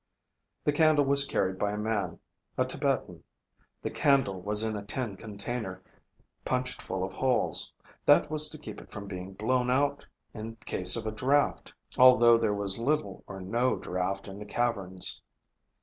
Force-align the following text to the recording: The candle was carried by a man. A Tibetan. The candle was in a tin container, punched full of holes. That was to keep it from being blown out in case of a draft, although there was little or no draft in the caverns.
The 0.63 0.71
candle 0.71 1.05
was 1.05 1.25
carried 1.27 1.59
by 1.59 1.73
a 1.73 1.77
man. 1.77 2.17
A 2.57 2.65
Tibetan. 2.65 3.23
The 3.83 3.91
candle 3.91 4.41
was 4.41 4.63
in 4.63 4.75
a 4.75 4.83
tin 4.83 5.15
container, 5.15 5.83
punched 6.43 6.81
full 6.81 7.03
of 7.03 7.13
holes. 7.13 7.71
That 8.07 8.31
was 8.31 8.47
to 8.49 8.57
keep 8.57 8.81
it 8.81 8.89
from 8.89 9.05
being 9.05 9.33
blown 9.33 9.69
out 9.69 10.03
in 10.33 10.55
case 10.65 10.95
of 10.95 11.05
a 11.05 11.11
draft, 11.11 11.71
although 11.99 12.39
there 12.39 12.51
was 12.55 12.79
little 12.79 13.23
or 13.27 13.41
no 13.41 13.75
draft 13.75 14.27
in 14.27 14.39
the 14.39 14.45
caverns. 14.47 15.21